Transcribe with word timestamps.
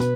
Aku 0.00 0.08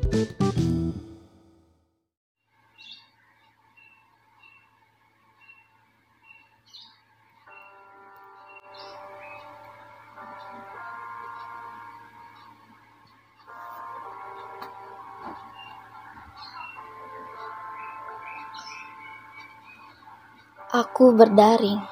berdaring. 21.13 21.85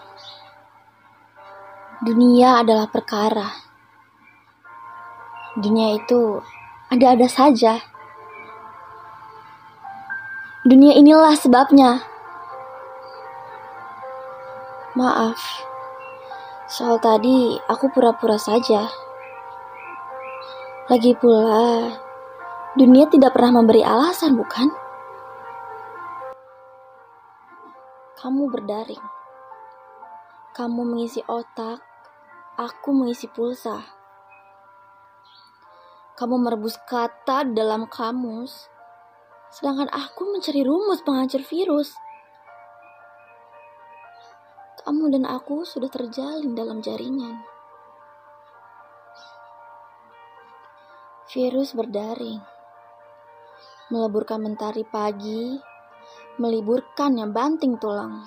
Dunia 2.01 2.65
adalah 2.65 2.89
perkara. 2.89 3.53
Dunia 5.61 5.93
itu 6.01 6.41
ada-ada 6.93 7.25
saja. 7.25 7.81
Dunia 10.69 10.93
inilah 10.93 11.33
sebabnya. 11.33 12.05
Maaf, 14.93 15.41
soal 16.69 17.01
tadi 17.01 17.57
aku 17.65 17.89
pura-pura 17.97 18.37
saja. 18.37 18.93
Lagi 20.93 21.17
pula, 21.17 21.97
dunia 22.77 23.09
tidak 23.09 23.33
pernah 23.33 23.65
memberi 23.65 23.81
alasan, 23.81 24.37
bukan? 24.37 24.69
Kamu 28.21 28.53
berdaring. 28.53 29.01
Kamu 30.53 30.85
mengisi 30.85 31.25
otak, 31.25 31.81
aku 32.61 32.93
mengisi 32.93 33.33
pulsa. 33.33 34.02
Kamu 36.19 36.37
merebus 36.41 36.77
kata 36.85 37.49
dalam 37.53 37.89
kamus, 37.89 38.69
sedangkan 39.53 39.89
aku 39.89 40.29
mencari 40.29 40.61
rumus 40.65 41.01
penghancur 41.05 41.41
virus. 41.45 41.93
Kamu 44.83 45.15
dan 45.15 45.25
aku 45.25 45.63
sudah 45.63 45.89
terjalin 45.89 46.53
dalam 46.59 46.83
jaringan. 46.83 47.41
Virus 51.33 51.73
berdaring, 51.73 52.45
meleburkan 53.89 54.43
mentari 54.45 54.85
pagi 54.85 55.73
meliburkan 56.41 57.13
yang 57.19 57.31
banting 57.31 57.77
tulang. 57.77 58.25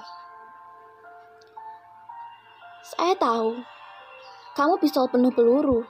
Saya 2.86 3.18
tahu, 3.18 3.58
kamu 4.54 4.74
pistol 4.78 5.10
penuh 5.10 5.34
peluru. 5.34 5.82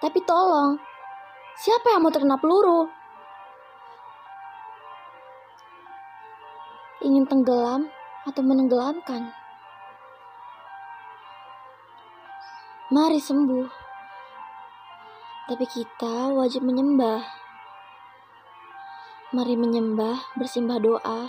Tapi 0.00 0.16
tolong, 0.24 0.80
siapa 1.60 1.92
yang 1.92 2.00
mau 2.00 2.08
terkena 2.08 2.40
peluru? 2.40 2.88
Ingin 7.04 7.28
tenggelam 7.28 7.84
atau 8.24 8.40
menenggelamkan? 8.40 9.28
Mari 12.88 13.20
sembuh. 13.20 13.68
Tapi 15.52 15.64
kita 15.68 16.32
wajib 16.32 16.64
menyembah. 16.64 17.20
Mari 19.36 19.54
menyembah, 19.60 20.32
bersimbah 20.40 20.80
doa. 20.80 21.28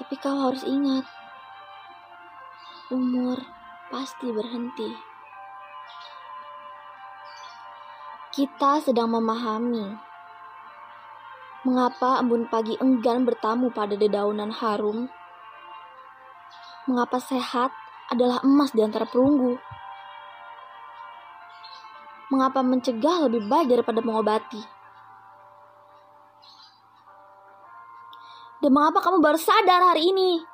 Tapi 0.00 0.14
kau 0.16 0.48
harus 0.48 0.64
ingat, 0.64 1.04
umur 2.88 3.38
pasti 3.92 4.32
berhenti. 4.32 5.11
Kita 8.32 8.80
sedang 8.80 9.12
memahami 9.12 9.92
mengapa 11.68 12.16
embun 12.16 12.48
pagi 12.48 12.80
enggan 12.80 13.28
bertamu 13.28 13.68
pada 13.68 13.92
dedaunan 13.92 14.48
harum. 14.48 15.04
Mengapa 16.88 17.20
sehat 17.20 17.68
adalah 18.08 18.40
emas 18.40 18.72
di 18.72 18.80
antara 18.80 19.04
perunggu. 19.04 19.60
Mengapa 22.32 22.64
mencegah 22.64 23.28
lebih 23.28 23.44
baik 23.52 23.68
daripada 23.68 24.00
mengobati. 24.00 24.64
Dan 28.64 28.72
mengapa 28.72 29.04
kamu 29.04 29.20
baru 29.20 29.36
sadar 29.36 29.92
hari 29.92 30.08
ini? 30.08 30.51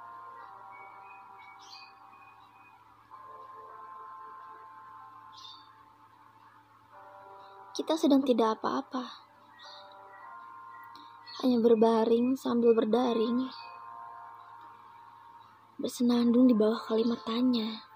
Kita 7.78 7.94
sedang 7.94 8.26
tidak 8.26 8.58
apa-apa. 8.58 9.06
Hanya 11.38 11.62
berbaring 11.62 12.34
sambil 12.34 12.74
berdaring. 12.74 13.46
Bersenandung 15.78 16.50
di 16.50 16.58
bawah 16.58 16.82
kalimat 16.90 17.22
tanya. 17.22 17.86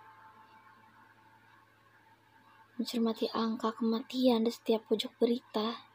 Mencermati 2.79 3.27
angka 3.35 3.75
kematian 3.75 4.47
di 4.47 4.55
setiap 4.55 4.87
pojok 4.87 5.19
berita 5.19 5.91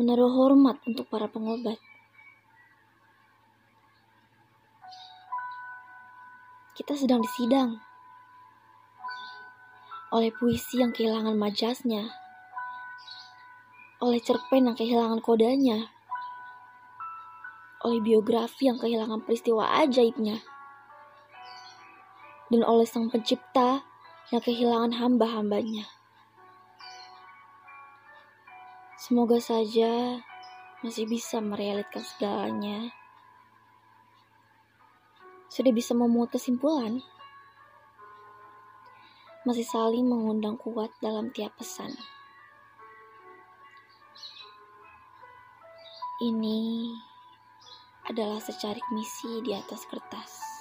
menaruh 0.00 0.32
hormat 0.32 0.80
untuk 0.88 1.04
para 1.12 1.28
pengobat. 1.28 1.76
Kita 6.72 6.96
sedang 6.96 7.20
disidang 7.20 7.91
oleh 10.12 10.28
puisi 10.28 10.84
yang 10.84 10.92
kehilangan 10.92 11.32
majasnya, 11.32 12.12
oleh 14.04 14.20
cerpen 14.20 14.68
yang 14.68 14.76
kehilangan 14.76 15.24
kodanya, 15.24 15.88
oleh 17.80 18.04
biografi 18.04 18.68
yang 18.68 18.76
kehilangan 18.76 19.24
peristiwa 19.24 19.80
ajaibnya, 19.80 20.44
dan 22.52 22.62
oleh 22.68 22.84
sang 22.84 23.08
pencipta 23.08 23.88
yang 24.28 24.44
kehilangan 24.44 25.00
hamba-hambanya. 25.00 25.88
Semoga 29.00 29.40
saja 29.40 30.20
masih 30.84 31.08
bisa 31.08 31.40
merealitkan 31.40 32.04
segalanya. 32.04 32.92
Sudah 35.48 35.72
bisa 35.72 35.96
memuat 35.96 36.36
kesimpulan. 36.36 37.02
Masih 39.42 39.66
saling 39.66 40.06
mengundang 40.06 40.54
kuat 40.54 40.94
dalam 41.02 41.34
tiap 41.34 41.50
pesan. 41.58 41.90
Ini 46.22 46.94
adalah 48.06 48.38
secarik 48.38 48.86
misi 48.94 49.42
di 49.42 49.50
atas 49.50 49.82
kertas. 49.90 50.51